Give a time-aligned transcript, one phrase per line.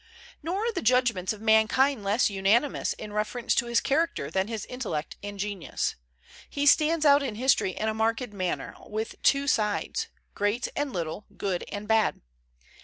[0.41, 4.65] Nor are the judgments of mankind less unanimous in reference to his character than his
[4.65, 5.93] intellect and genius.
[6.49, 11.27] He stands out in history in a marked manner with two sides, great and little,
[11.37, 12.19] good and bad.